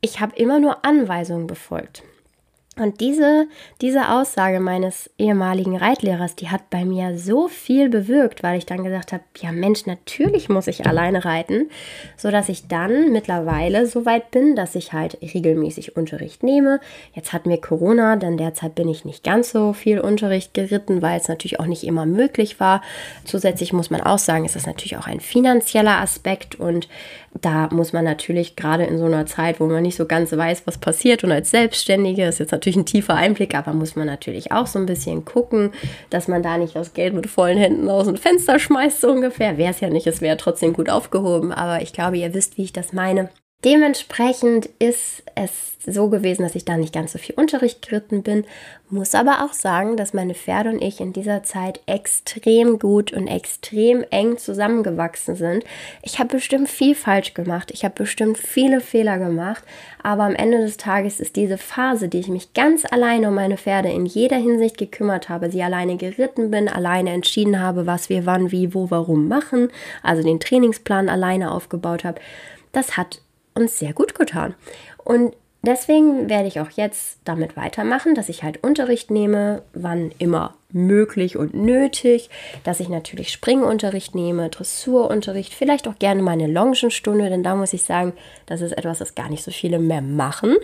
ich 0.00 0.20
habe 0.20 0.36
immer 0.36 0.60
nur 0.60 0.84
Anweisungen 0.84 1.48
befolgt. 1.48 2.04
Und 2.80 3.00
diese, 3.00 3.46
diese 3.82 4.08
Aussage 4.08 4.58
meines 4.58 5.10
ehemaligen 5.18 5.76
Reitlehrers, 5.76 6.34
die 6.34 6.48
hat 6.48 6.70
bei 6.70 6.86
mir 6.86 7.18
so 7.18 7.46
viel 7.46 7.90
bewirkt, 7.90 8.42
weil 8.42 8.56
ich 8.56 8.64
dann 8.64 8.84
gesagt 8.84 9.12
habe, 9.12 9.22
ja 9.38 9.52
Mensch, 9.52 9.84
natürlich 9.84 10.48
muss 10.48 10.66
ich 10.66 10.86
alleine 10.86 11.26
reiten, 11.26 11.68
so 12.16 12.30
dass 12.30 12.48
ich 12.48 12.68
dann 12.68 13.12
mittlerweile 13.12 13.86
so 13.86 14.06
weit 14.06 14.30
bin, 14.30 14.56
dass 14.56 14.74
ich 14.74 14.94
halt 14.94 15.18
regelmäßig 15.20 15.96
Unterricht 15.96 16.42
nehme. 16.42 16.80
Jetzt 17.12 17.34
hatten 17.34 17.50
wir 17.50 17.60
Corona, 17.60 18.16
denn 18.16 18.38
derzeit 18.38 18.74
bin 18.74 18.88
ich 18.88 19.04
nicht 19.04 19.24
ganz 19.24 19.50
so 19.50 19.74
viel 19.74 20.00
Unterricht 20.00 20.54
geritten, 20.54 21.02
weil 21.02 21.20
es 21.20 21.28
natürlich 21.28 21.60
auch 21.60 21.66
nicht 21.66 21.84
immer 21.84 22.06
möglich 22.06 22.60
war. 22.60 22.80
Zusätzlich 23.24 23.74
muss 23.74 23.90
man 23.90 24.00
auch 24.00 24.18
sagen, 24.18 24.46
es 24.46 24.56
ist 24.56 24.66
natürlich 24.66 24.96
auch 24.96 25.06
ein 25.06 25.20
finanzieller 25.20 26.00
Aspekt 26.00 26.54
und 26.54 26.88
da 27.40 27.68
muss 27.70 27.92
man 27.92 28.04
natürlich 28.04 28.56
gerade 28.56 28.84
in 28.84 28.98
so 28.98 29.04
einer 29.04 29.24
Zeit, 29.26 29.60
wo 29.60 29.66
man 29.66 29.82
nicht 29.82 29.96
so 29.96 30.06
ganz 30.06 30.32
weiß, 30.32 30.62
was 30.66 30.78
passiert 30.78 31.22
und 31.22 31.30
als 31.30 31.50
Selbstständige 31.50 32.24
ist 32.24 32.40
jetzt 32.40 32.52
natürlich 32.52 32.76
ein 32.76 32.86
tiefer 32.86 33.14
Einblick, 33.14 33.54
aber 33.54 33.72
muss 33.72 33.96
man 33.96 34.06
natürlich 34.06 34.52
auch 34.52 34.66
so 34.66 34.78
ein 34.78 34.86
bisschen 34.86 35.24
gucken, 35.24 35.72
dass 36.10 36.28
man 36.28 36.42
da 36.42 36.58
nicht 36.58 36.74
das 36.74 36.92
Geld 36.92 37.14
mit 37.14 37.28
vollen 37.28 37.58
Händen 37.58 37.88
aus 37.88 38.06
dem 38.06 38.16
Fenster 38.16 38.58
schmeißt, 38.58 39.00
so 39.00 39.10
ungefähr. 39.10 39.58
Wäre 39.58 39.70
es 39.70 39.80
ja 39.80 39.90
nicht, 39.90 40.06
es 40.06 40.20
wäre 40.20 40.36
trotzdem 40.36 40.72
gut 40.72 40.90
aufgehoben, 40.90 41.52
aber 41.52 41.82
ich 41.82 41.92
glaube, 41.92 42.18
ihr 42.18 42.34
wisst, 42.34 42.58
wie 42.58 42.64
ich 42.64 42.72
das 42.72 42.92
meine. 42.92 43.30
Dementsprechend 43.62 44.70
ist 44.78 45.22
es 45.34 45.70
so 45.86 46.08
gewesen, 46.08 46.42
dass 46.42 46.54
ich 46.54 46.64
da 46.64 46.76
nicht 46.76 46.94
ganz 46.94 47.12
so 47.12 47.18
viel 47.18 47.34
Unterricht 47.34 47.86
geritten 47.86 48.22
bin, 48.22 48.44
muss 48.88 49.14
aber 49.14 49.44
auch 49.44 49.52
sagen, 49.52 49.96
dass 49.96 50.14
meine 50.14 50.34
Pferde 50.34 50.70
und 50.70 50.82
ich 50.82 51.00
in 51.00 51.12
dieser 51.12 51.42
Zeit 51.42 51.80
extrem 51.86 52.78
gut 52.78 53.12
und 53.12 53.28
extrem 53.28 54.04
eng 54.10 54.38
zusammengewachsen 54.38 55.36
sind. 55.36 55.64
Ich 56.02 56.18
habe 56.18 56.36
bestimmt 56.36 56.68
viel 56.68 56.94
falsch 56.94 57.34
gemacht, 57.34 57.70
ich 57.70 57.84
habe 57.84 57.94
bestimmt 57.94 58.38
viele 58.38 58.80
Fehler 58.80 59.18
gemacht, 59.18 59.62
aber 60.02 60.24
am 60.24 60.34
Ende 60.34 60.58
des 60.58 60.76
Tages 60.76 61.20
ist 61.20 61.36
diese 61.36 61.58
Phase, 61.58 62.08
die 62.08 62.20
ich 62.20 62.28
mich 62.28 62.54
ganz 62.54 62.84
alleine 62.90 63.28
um 63.28 63.34
meine 63.34 63.58
Pferde 63.58 63.90
in 63.90 64.06
jeder 64.06 64.36
Hinsicht 64.36 64.78
gekümmert 64.78 65.28
habe, 65.28 65.50
sie 65.50 65.62
alleine 65.62 65.96
geritten 65.96 66.50
bin, 66.50 66.68
alleine 66.68 67.10
entschieden 67.10 67.60
habe, 67.60 67.86
was 67.86 68.08
wir 68.08 68.24
wann, 68.26 68.52
wie, 68.52 68.74
wo, 68.74 68.90
warum 68.90 69.28
machen, 69.28 69.68
also 70.02 70.22
den 70.22 70.40
Trainingsplan 70.40 71.08
alleine 71.08 71.52
aufgebaut 71.52 72.04
habe, 72.04 72.20
das 72.72 72.96
hat 72.96 73.20
uns 73.54 73.78
sehr 73.78 73.92
gut 73.92 74.14
getan. 74.14 74.54
Und 75.04 75.34
deswegen 75.62 76.28
werde 76.28 76.48
ich 76.48 76.60
auch 76.60 76.70
jetzt 76.70 77.18
damit 77.24 77.56
weitermachen, 77.56 78.14
dass 78.14 78.28
ich 78.28 78.42
halt 78.42 78.62
Unterricht 78.62 79.10
nehme, 79.10 79.62
wann 79.72 80.12
immer 80.18 80.54
möglich 80.72 81.36
und 81.36 81.54
nötig, 81.54 82.30
dass 82.64 82.80
ich 82.80 82.88
natürlich 82.88 83.32
Springunterricht 83.32 84.14
nehme, 84.14 84.48
Dressurunterricht, 84.50 85.52
vielleicht 85.52 85.88
auch 85.88 85.98
gerne 85.98 86.22
meine 86.22 86.46
Longenstunde, 86.46 87.28
denn 87.28 87.42
da 87.42 87.56
muss 87.56 87.72
ich 87.72 87.82
sagen, 87.82 88.12
das 88.46 88.60
ist 88.60 88.72
etwas, 88.72 88.98
das 88.98 89.14
gar 89.14 89.28
nicht 89.28 89.42
so 89.42 89.50
viele 89.50 89.78
mehr 89.78 90.02
machen. 90.02 90.56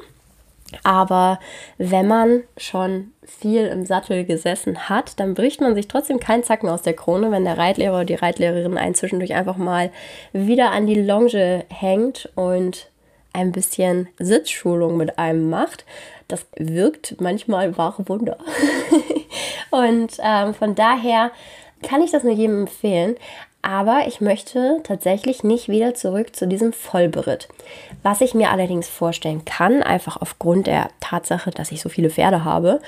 Aber 0.82 1.38
wenn 1.78 2.08
man 2.08 2.42
schon 2.56 3.12
viel 3.22 3.66
im 3.66 3.84
Sattel 3.84 4.24
gesessen 4.24 4.88
hat, 4.88 5.18
dann 5.20 5.34
bricht 5.34 5.60
man 5.60 5.74
sich 5.74 5.88
trotzdem 5.88 6.20
keinen 6.20 6.44
Zacken 6.44 6.68
aus 6.68 6.82
der 6.82 6.94
Krone, 6.94 7.30
wenn 7.30 7.44
der 7.44 7.58
Reitlehrer 7.58 7.94
oder 7.94 8.04
die 8.04 8.14
Reitlehrerin 8.14 8.78
einen 8.78 8.94
zwischendurch 8.94 9.34
einfach 9.34 9.56
mal 9.56 9.90
wieder 10.32 10.72
an 10.72 10.86
die 10.86 11.00
Longe 11.00 11.64
hängt 11.68 12.30
und 12.34 12.90
ein 13.32 13.52
bisschen 13.52 14.08
Sitzschulung 14.18 14.96
mit 14.96 15.18
einem 15.18 15.50
macht. 15.50 15.84
Das 16.28 16.46
wirkt 16.56 17.20
manchmal 17.20 17.76
wahre 17.76 18.08
Wunder. 18.08 18.38
und 19.70 20.16
ähm, 20.20 20.54
von 20.54 20.74
daher 20.74 21.30
kann 21.82 22.02
ich 22.02 22.10
das 22.10 22.24
nur 22.24 22.32
jedem 22.32 22.62
empfehlen. 22.62 23.16
Aber 23.66 24.04
ich 24.06 24.20
möchte 24.20 24.78
tatsächlich 24.84 25.42
nicht 25.42 25.68
wieder 25.68 25.92
zurück 25.92 26.36
zu 26.36 26.46
diesem 26.46 26.72
Vollberitt. 26.72 27.48
Was 28.04 28.20
ich 28.20 28.32
mir 28.32 28.52
allerdings 28.52 28.86
vorstellen 28.88 29.44
kann, 29.44 29.82
einfach 29.82 30.16
aufgrund 30.18 30.68
der 30.68 30.88
Tatsache, 31.00 31.50
dass 31.50 31.72
ich 31.72 31.82
so 31.82 31.88
viele 31.88 32.08
Pferde 32.08 32.44
habe, 32.44 32.78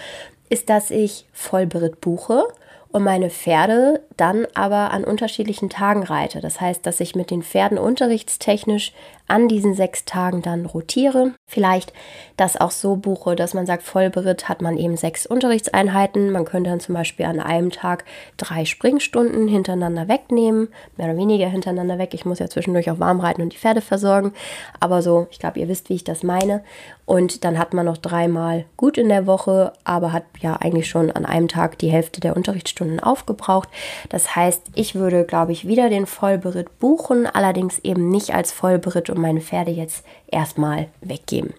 ist, 0.50 0.70
dass 0.70 0.92
ich 0.92 1.26
Vollberitt 1.32 2.00
buche 2.00 2.44
und 2.92 3.02
meine 3.02 3.28
Pferde 3.28 4.02
dann 4.16 4.47
aber 4.54 4.92
an 4.92 5.02
unterschiedlichen 5.02 5.68
Tagen 5.68 6.04
reite. 6.04 6.40
Das 6.40 6.61
heißt, 6.61 6.87
dass 6.87 7.00
ich 7.00 7.16
mit 7.16 7.32
den 7.32 7.42
Pferden 7.42 7.76
unterrichtstechnisch 7.76 8.92
an 9.28 9.49
diesen 9.49 9.75
sechs 9.75 10.04
Tagen 10.04 10.42
dann 10.42 10.66
rotiere. 10.66 11.32
Vielleicht 11.47 11.92
das 12.37 12.61
auch 12.61 12.70
so 12.70 12.97
buche, 12.97 13.37
dass 13.37 13.54
man 13.54 13.66
sagt, 13.66 13.82
Vollberitt 13.82 14.49
hat 14.49 14.62
man 14.62 14.76
eben 14.76 14.97
sechs 14.97 15.26
Unterrichtseinheiten. 15.26 16.32
Man 16.32 16.44
könnte 16.44 16.70
dann 16.70 16.80
zum 16.80 16.94
Beispiel 16.94 17.26
an 17.26 17.40
einem 17.40 17.70
Tag 17.70 18.04
drei 18.37 18.64
Springstunden 18.64 19.49
hintereinander 19.49 20.08
wegnehmen, 20.08 20.68
mehr 20.97 21.08
oder 21.08 21.18
weniger 21.18 21.49
hintereinander 21.49 21.99
weg. 21.99 22.14
Ich 22.14 22.25
muss 22.25 22.38
ja 22.38 22.49
zwischendurch 22.49 22.90
auch 22.90 22.99
warm 22.99 23.20
reiten 23.20 23.42
und 23.42 23.52
die 23.52 23.58
Pferde 23.58 23.80
versorgen. 23.80 24.32
Aber 24.80 25.02
so, 25.02 25.26
ich 25.30 25.38
glaube, 25.38 25.61
ihr 25.61 25.68
wisst, 25.68 25.88
wie 25.88 25.94
ich 25.94 26.04
das 26.04 26.23
meine. 26.23 26.62
Und 27.08 27.44
dann 27.44 27.58
hat 27.58 27.73
man 27.73 27.87
noch 27.87 27.97
dreimal 27.97 28.66
gut 28.76 28.99
in 28.99 29.08
der 29.08 29.26
Woche, 29.26 29.73
aber 29.82 30.12
hat 30.12 30.25
ja 30.40 30.56
eigentlich 30.56 30.90
schon 30.90 31.11
an 31.11 31.25
einem 31.25 31.49
Tag 31.49 31.78
die 31.78 31.88
Hälfte 31.88 32.20
der 32.20 32.37
Unterrichtsstunden 32.37 33.00
aufgebraucht. 33.00 33.70
Das 34.11 34.37
heißt, 34.37 34.62
ich 34.75 34.94
würde, 34.94 35.25
glaube 35.25 35.52
ich, 35.52 35.66
wieder 35.66 35.88
den 35.88 36.04
Vollberitt 36.04 36.78
buchen, 36.78 37.26
allerdings 37.26 37.78
eben 37.78 38.11
nicht 38.11 38.35
als 38.35 38.52
Vollberitt 38.52 39.08
und 39.19 39.23
meine 39.23 39.41
Pferde 39.41 39.73
jetzt 39.73 40.05
erstmal 40.29 40.89
weggeben. 41.01 41.53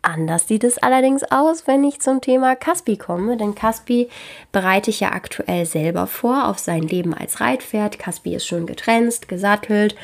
Anders 0.00 0.48
sieht 0.48 0.64
es 0.64 0.78
allerdings 0.78 1.22
aus, 1.24 1.66
wenn 1.66 1.84
ich 1.84 2.00
zum 2.00 2.20
Thema 2.20 2.56
Caspi 2.56 2.96
komme, 2.96 3.36
denn 3.36 3.54
Caspi 3.54 4.08
bereite 4.52 4.90
ich 4.90 5.00
ja 5.00 5.12
aktuell 5.12 5.66
selber 5.66 6.06
vor 6.06 6.48
auf 6.48 6.58
sein 6.58 6.82
Leben 6.82 7.12
als 7.12 7.40
Reitpferd. 7.40 7.98
Caspi 7.98 8.34
ist 8.34 8.46
schon 8.46 8.66
getrennt, 8.66 9.28
gesattelt 9.28 9.96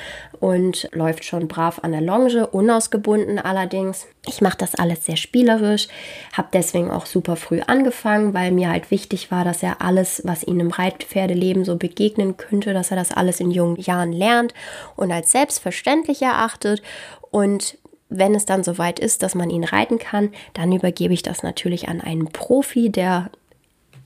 und 0.44 0.90
läuft 0.92 1.24
schon 1.24 1.48
brav 1.48 1.80
an 1.82 1.92
der 1.92 2.02
Longe, 2.02 2.46
unausgebunden 2.46 3.38
allerdings. 3.38 4.06
Ich 4.26 4.42
mache 4.42 4.58
das 4.58 4.74
alles 4.74 5.06
sehr 5.06 5.16
spielerisch, 5.16 5.88
habe 6.34 6.48
deswegen 6.52 6.90
auch 6.90 7.06
super 7.06 7.36
früh 7.36 7.62
angefangen, 7.66 8.34
weil 8.34 8.52
mir 8.52 8.68
halt 8.68 8.90
wichtig 8.90 9.30
war, 9.30 9.46
dass 9.46 9.62
er 9.62 9.80
alles, 9.80 10.20
was 10.26 10.44
ihm 10.44 10.60
im 10.60 10.70
Reitpferdeleben 10.70 11.64
so 11.64 11.76
begegnen 11.76 12.36
könnte, 12.36 12.74
dass 12.74 12.90
er 12.90 12.98
das 12.98 13.10
alles 13.10 13.40
in 13.40 13.52
jungen 13.52 13.76
Jahren 13.76 14.12
lernt 14.12 14.52
und 14.96 15.10
als 15.10 15.32
selbstverständlich 15.32 16.20
erachtet 16.20 16.82
und 17.30 17.78
wenn 18.10 18.34
es 18.34 18.44
dann 18.44 18.62
soweit 18.62 19.00
ist, 19.00 19.22
dass 19.22 19.34
man 19.34 19.48
ihn 19.48 19.64
reiten 19.64 19.98
kann, 19.98 20.30
dann 20.52 20.72
übergebe 20.72 21.14
ich 21.14 21.22
das 21.22 21.42
natürlich 21.42 21.88
an 21.88 22.02
einen 22.02 22.26
Profi, 22.26 22.90
der 22.90 23.30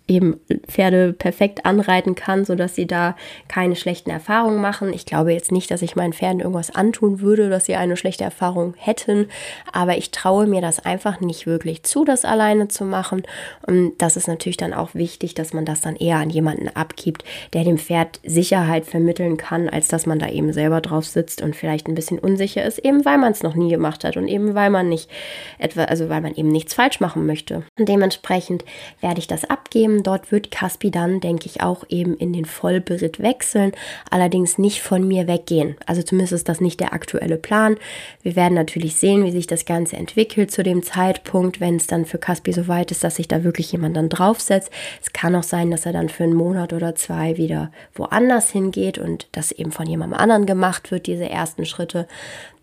eben 0.09 0.41
Pferde 0.67 1.13
perfekt 1.13 1.67
anreiten 1.67 2.15
kann, 2.15 2.45
sodass 2.47 2.75
sie 2.75 2.87
da 2.87 3.15
keine 3.47 3.77
schlechten 3.77 4.11
Erfahrungen 4.11 4.61
machen. 4.61 4.93
Ich 4.95 5.05
glaube 5.05 5.33
jetzt 5.33 5.53
nicht, 5.53 5.71
dass 5.71 5.83
ich 5.83 5.97
meinen 5.97 6.15
Pferden 6.15 6.41
irgendwas 6.41 6.75
antun 6.75 7.21
würde, 7.21 7.51
dass 7.51 7.67
sie 7.67 7.77
eine 7.77 7.97
schlechte 7.97 8.25
Erfahrung 8.25 8.75
hätten, 8.79 9.29
aber 9.71 9.99
ich 9.99 10.11
traue 10.11 10.47
mir 10.47 10.63
das 10.63 10.81
einfach 10.81 11.21
nicht 11.21 11.47
wirklich 11.47 11.83
zu, 11.83 12.05
das 12.05 12.25
alleine 12.25 12.69
zu 12.69 12.85
machen. 12.85 13.23
Und 13.67 13.93
das 13.99 14.17
ist 14.17 14.29
natürlich 14.29 14.57
dann 14.57 14.73
auch 14.73 14.95
wichtig, 14.95 15.35
dass 15.35 15.53
man 15.53 15.67
das 15.67 15.83
dann 15.83 15.97
eher 15.97 16.17
an 16.17 16.31
jemanden 16.31 16.69
abgibt, 16.69 17.25
der 17.53 17.65
dem 17.65 17.79
Pferd 17.79 18.21
Sicherheit 18.25 18.87
vermitteln 18.87 19.37
kann, 19.37 19.69
als 19.69 19.89
dass 19.89 20.07
man 20.07 20.19
da 20.19 20.29
eben 20.29 20.53
selber 20.53 20.81
drauf 20.81 21.05
sitzt 21.05 21.43
und 21.43 21.55
vielleicht 21.55 21.87
ein 21.87 21.95
bisschen 21.95 22.19
unsicher 22.19 22.65
ist, 22.65 22.79
eben 22.79 23.05
weil 23.05 23.19
man 23.19 23.33
es 23.33 23.43
noch 23.43 23.55
nie 23.55 23.71
gemacht 23.71 24.05
hat 24.05 24.17
und 24.17 24.27
eben 24.27 24.55
weil 24.55 24.71
man 24.71 24.89
nicht 24.89 25.11
etwa, 25.59 25.85
also 25.85 26.09
weil 26.09 26.23
man 26.23 26.35
eben 26.35 26.49
nichts 26.49 26.73
falsch 26.73 27.01
machen 27.01 27.27
möchte. 27.27 27.65
Und 27.79 27.89
dementsprechend 27.89 28.65
werde 29.01 29.19
ich 29.19 29.27
das 29.27 29.45
abgeben 29.45 29.98
Dort 30.03 30.33
wird 30.33 30.51
Caspi 30.51 30.91
dann, 30.91 31.21
denke 31.21 31.47
ich, 31.47 31.63
auch 31.63 31.85
eben 31.89 32.17
in 32.17 32.33
den 32.33 32.45
Vollberitt 32.45 33.21
wechseln, 33.21 33.73
allerdings 34.11 34.59
nicht 34.59 34.83
von 34.83 35.07
mir 35.07 35.27
weggehen. 35.27 35.77
Also 35.87 36.03
zumindest 36.03 36.33
ist 36.33 36.49
das 36.49 36.61
nicht 36.61 36.81
der 36.81 36.93
aktuelle 36.93 37.37
Plan. 37.37 37.77
Wir 38.23 38.37
werden 38.37 38.55
natürlich 38.55 38.97
sehen, 38.97 39.25
wie 39.25 39.31
sich 39.31 39.47
das 39.47 39.65
Ganze 39.65 39.97
entwickelt 39.97 40.51
zu 40.51 40.63
dem 40.63 40.83
Zeitpunkt, 40.83 41.61
wenn 41.61 41.77
es 41.77 41.87
dann 41.87 42.05
für 42.05 42.19
Caspi 42.19 42.53
so 42.53 42.69
weit 42.69 42.91
ist, 42.91 43.05
dass 43.05 43.17
sich 43.17 43.29
da 43.29 43.45
wirklich 43.45 43.73
jemand 43.73 43.97
dann 43.97 44.09
draufsetzt. 44.09 44.71
Es 45.03 45.13
kann 45.13 45.35
auch 45.35 45.43
sein, 45.43 45.71
dass 45.71 45.87
er 45.87 45.93
dann 45.93 46.09
für 46.09 46.25
einen 46.25 46.35
Monat 46.35 46.73
oder 46.73 46.95
zwei 46.95 47.37
wieder 47.37 47.71
woanders 47.95 48.51
hingeht 48.51 48.99
und 48.99 49.29
das 49.33 49.53
eben 49.53 49.73
von 49.73 49.87
jemandem 49.87 50.19
anderen 50.19 50.47
gemacht 50.47 50.91
wird, 50.91 51.07
diese 51.07 51.29
ersten 51.29 51.67
Schritte. 51.67 52.07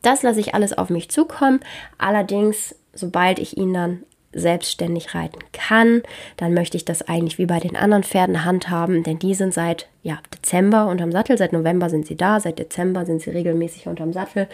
Das 0.02 0.24
lasse 0.24 0.40
ich 0.40 0.54
alles 0.54 0.78
auf 0.78 0.90
mich 0.90 1.10
zukommen. 1.10 1.62
Allerdings, 1.98 2.76
sobald 2.94 3.40
ich 3.40 3.58
ihn 3.58 3.74
dann 3.74 4.04
selbstständig 4.36 5.16
reiten 5.16 5.40
kann, 5.54 6.04
dann 6.38 6.54
möchte 6.54 6.78
ich 6.78 6.86
das 6.86 7.08
eigentlich 7.08 7.38
wie 7.38 7.46
bei 7.46 7.60
den 7.60 7.76
anderen 7.76 8.04
Pferden 8.04 8.46
handhaben, 8.46 9.04
denn 9.04 9.18
die 9.18 9.34
sind 9.34 9.54
seit 9.54 9.88
ja, 10.06 10.20
Dezember 10.32 10.86
unterm 10.86 11.12
Sattel. 11.12 11.36
Seit 11.36 11.52
November 11.52 11.90
sind 11.90 12.06
sie 12.06 12.16
da, 12.16 12.40
seit 12.40 12.60
Dezember 12.60 13.08
sind 13.08 13.24
sie 13.24 13.32
regelmäßig 13.32 13.88
unterm 13.88 14.14
Sattel. 14.14 14.48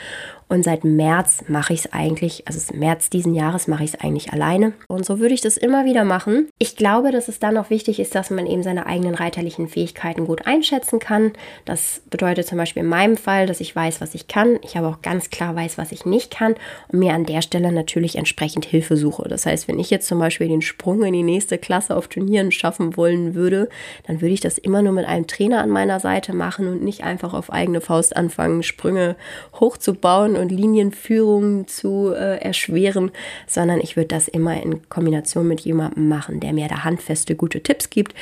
Und 0.47 0.63
seit 0.63 0.85
März 0.85 1.43
mache 1.50 1.73
ich 1.73 1.81
es 1.81 1.91
eigentlich, 1.91 2.47
also 2.47 2.73
März 2.73 3.09
diesen 3.09 3.33
Jahres 3.33 3.67
mache 3.67 3.83
ich 3.83 3.93
es 3.93 4.00
eigentlich 4.00 4.31
alleine. 4.31 4.71
Und 4.88 5.05
so 5.05 5.19
würde 5.19 5.33
ich 5.33 5.41
das 5.41 5.57
immer 5.57 5.83
wieder 5.83 6.05
machen. 6.05 6.47
Ich 6.57 6.77
glaube, 6.77 7.11
dass 7.11 7.27
es 7.27 7.39
dann 7.39 7.57
auch 7.57 7.69
wichtig 7.69 8.00
ist, 8.00 8.15
dass 8.15 8.29
man 8.29 8.47
eben 8.47 8.63
seine 8.63 8.85
eigenen 8.85 9.13
reiterlichen 9.13 9.67
Fähigkeiten 9.67 10.25
gut 10.25 10.47
einschätzen 10.47 11.00
kann. 11.00 11.33
Das 11.65 12.01
bedeutet 12.09 12.47
zum 12.47 12.57
Beispiel 12.57 12.83
in 12.83 12.89
meinem 12.89 13.17
Fall, 13.17 13.45
dass 13.45 13.59
ich 13.59 13.75
weiß, 13.75 14.00
was 14.00 14.15
ich 14.15 14.29
kann. 14.29 14.57
Ich 14.61 14.77
aber 14.77 14.88
auch 14.88 15.01
ganz 15.01 15.31
klar 15.31 15.53
weiß, 15.53 15.77
was 15.77 15.91
ich 15.91 16.05
nicht 16.05 16.31
kann 16.31 16.55
und 16.88 17.00
mir 17.00 17.11
an 17.11 17.25
der 17.25 17.41
Stelle 17.41 17.73
natürlich 17.73 18.15
entsprechend 18.15 18.63
Hilfe 18.63 18.95
suche. 18.95 19.27
Das 19.27 19.45
heißt, 19.45 19.67
wenn 19.71 19.79
ich 19.79 19.89
jetzt 19.89 20.09
zum 20.09 20.19
Beispiel 20.19 20.49
den 20.49 20.61
Sprung 20.61 21.01
in 21.05 21.13
die 21.13 21.23
nächste 21.23 21.57
Klasse 21.57 21.95
auf 21.95 22.09
Turnieren 22.09 22.51
schaffen 22.51 22.97
wollen 22.97 23.35
würde, 23.35 23.69
dann 24.05 24.19
würde 24.19 24.33
ich 24.33 24.41
das 24.41 24.57
immer 24.57 24.81
nur 24.81 24.91
mit 24.91 25.05
einem 25.05 25.27
Trainer 25.27 25.63
an 25.63 25.69
meiner 25.69 26.01
Seite 26.01 26.35
machen 26.35 26.67
und 26.67 26.83
nicht 26.83 27.05
einfach 27.05 27.33
auf 27.33 27.53
eigene 27.53 27.79
Faust 27.79 28.17
anfangen, 28.17 28.63
Sprünge 28.63 29.15
hochzubauen 29.61 30.35
und 30.35 30.51
Linienführungen 30.51 31.69
zu 31.69 32.11
äh, 32.13 32.41
erschweren, 32.41 33.11
sondern 33.47 33.79
ich 33.79 33.95
würde 33.95 34.09
das 34.09 34.27
immer 34.27 34.61
in 34.61 34.89
Kombination 34.89 35.47
mit 35.47 35.61
jemandem 35.61 36.09
machen, 36.09 36.41
der 36.41 36.51
mir 36.51 36.67
da 36.67 36.83
handfeste 36.83 37.37
gute 37.37 37.63
Tipps 37.63 37.89
gibt. 37.89 38.13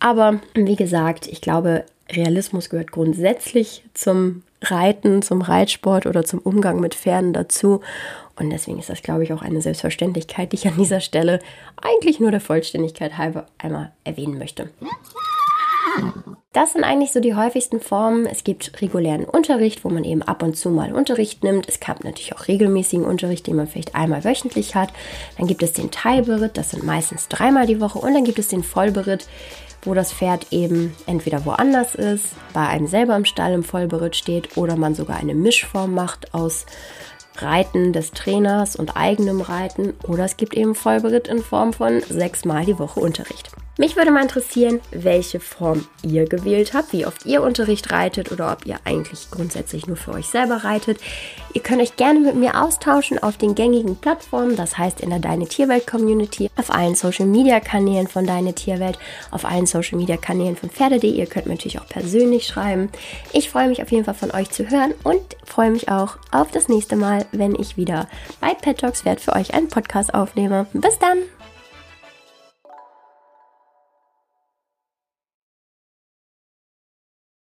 Aber 0.00 0.40
wie 0.54 0.74
gesagt, 0.74 1.28
ich 1.28 1.40
glaube, 1.40 1.84
Realismus 2.10 2.68
gehört 2.68 2.90
grundsätzlich 2.90 3.84
zum 3.94 4.42
Reiten, 4.60 5.22
zum 5.22 5.40
Reitsport 5.40 6.06
oder 6.06 6.24
zum 6.24 6.40
Umgang 6.40 6.80
mit 6.80 6.96
Pferden 6.96 7.32
dazu. 7.32 7.80
Und 8.38 8.50
deswegen 8.50 8.78
ist 8.78 8.90
das, 8.90 9.02
glaube 9.02 9.24
ich, 9.24 9.32
auch 9.32 9.42
eine 9.42 9.62
Selbstverständlichkeit, 9.62 10.52
die 10.52 10.56
ich 10.56 10.66
an 10.66 10.76
dieser 10.76 11.00
Stelle 11.00 11.40
eigentlich 11.82 12.20
nur 12.20 12.30
der 12.30 12.40
Vollständigkeit 12.40 13.16
halber 13.16 13.46
einmal 13.58 13.92
erwähnen 14.04 14.38
möchte. 14.38 14.70
Das 16.52 16.72
sind 16.72 16.84
eigentlich 16.84 17.12
so 17.12 17.20
die 17.20 17.34
häufigsten 17.34 17.80
Formen. 17.80 18.26
Es 18.26 18.44
gibt 18.44 18.80
regulären 18.80 19.24
Unterricht, 19.24 19.84
wo 19.84 19.90
man 19.90 20.04
eben 20.04 20.22
ab 20.22 20.42
und 20.42 20.56
zu 20.56 20.70
mal 20.70 20.94
Unterricht 20.94 21.44
nimmt. 21.44 21.68
Es 21.68 21.80
gab 21.80 22.04
natürlich 22.04 22.34
auch 22.34 22.48
regelmäßigen 22.48 23.04
Unterricht, 23.04 23.46
den 23.46 23.56
man 23.56 23.66
vielleicht 23.66 23.94
einmal 23.94 24.24
wöchentlich 24.24 24.74
hat. 24.74 24.90
Dann 25.38 25.46
gibt 25.46 25.62
es 25.62 25.74
den 25.74 25.90
Teilberitt, 25.90 26.56
das 26.56 26.70
sind 26.70 26.84
meistens 26.84 27.28
dreimal 27.28 27.66
die 27.66 27.80
Woche. 27.80 27.98
Und 27.98 28.14
dann 28.14 28.24
gibt 28.24 28.38
es 28.38 28.48
den 28.48 28.62
Vollberitt, 28.62 29.28
wo 29.82 29.94
das 29.94 30.12
Pferd 30.12 30.46
eben 30.50 30.94
entweder 31.06 31.44
woanders 31.44 31.94
ist, 31.94 32.28
bei 32.52 32.66
einem 32.66 32.86
selber 32.86 33.16
im 33.16 33.24
Stall 33.24 33.52
im 33.52 33.62
Vollberitt 33.62 34.16
steht 34.16 34.56
oder 34.56 34.76
man 34.76 34.94
sogar 34.94 35.18
eine 35.18 35.34
Mischform 35.34 35.94
macht 35.94 36.34
aus 36.34 36.66
Reiten 37.42 37.92
des 37.92 38.12
Trainers 38.12 38.76
und 38.76 38.96
eigenem 38.96 39.40
Reiten 39.40 39.94
oder 40.06 40.24
es 40.24 40.36
gibt 40.36 40.54
eben 40.54 40.74
Vollberitt 40.74 41.28
in 41.28 41.42
Form 41.42 41.72
von 41.72 42.00
sechsmal 42.00 42.64
die 42.64 42.78
Woche 42.78 43.00
Unterricht. 43.00 43.50
Mich 43.78 43.94
würde 43.94 44.10
mal 44.10 44.22
interessieren, 44.22 44.80
welche 44.90 45.38
Form 45.38 45.86
ihr 46.02 46.24
gewählt 46.24 46.72
habt, 46.72 46.94
wie 46.94 47.04
oft 47.04 47.26
ihr 47.26 47.42
Unterricht 47.42 47.92
reitet 47.92 48.32
oder 48.32 48.50
ob 48.50 48.64
ihr 48.64 48.78
eigentlich 48.84 49.30
grundsätzlich 49.30 49.86
nur 49.86 49.98
für 49.98 50.12
euch 50.12 50.28
selber 50.28 50.64
reitet. 50.64 50.98
Ihr 51.52 51.62
könnt 51.62 51.82
euch 51.82 51.96
gerne 51.96 52.20
mit 52.20 52.36
mir 52.36 52.62
austauschen 52.62 53.22
auf 53.22 53.36
den 53.36 53.54
gängigen 53.54 53.96
Plattformen, 53.96 54.56
das 54.56 54.78
heißt 54.78 55.02
in 55.02 55.10
der 55.10 55.18
Deine 55.18 55.46
Tierwelt 55.46 55.86
Community, 55.86 56.50
auf 56.56 56.70
allen 56.70 56.94
Social 56.94 57.26
Media 57.26 57.60
Kanälen 57.60 58.08
von 58.08 58.26
Deine 58.26 58.54
Tierwelt, 58.54 58.98
auf 59.30 59.44
allen 59.44 59.66
Social 59.66 59.98
Media 59.98 60.16
Kanälen 60.16 60.56
von 60.56 60.70
Pferde.de. 60.70 61.10
Ihr 61.10 61.26
könnt 61.26 61.44
mir 61.44 61.52
natürlich 61.52 61.78
auch 61.78 61.88
persönlich 61.88 62.46
schreiben. 62.46 62.88
Ich 63.34 63.50
freue 63.50 63.68
mich 63.68 63.82
auf 63.82 63.92
jeden 63.92 64.06
Fall 64.06 64.14
von 64.14 64.30
euch 64.30 64.50
zu 64.50 64.70
hören 64.70 64.94
und 65.04 65.20
freue 65.44 65.70
mich 65.70 65.90
auch 65.90 66.16
auf 66.32 66.50
das 66.50 66.68
nächste 66.68 66.96
Mal, 66.96 67.26
wenn 67.32 67.54
ich 67.54 67.76
wieder 67.76 68.08
bei 68.40 68.54
Pet 68.54 68.78
Talks 68.78 69.02
Pferd 69.02 69.20
für 69.20 69.34
euch 69.34 69.52
einen 69.52 69.68
Podcast 69.68 70.14
aufnehme. 70.14 70.66
Bis 70.72 70.98
dann! 70.98 71.18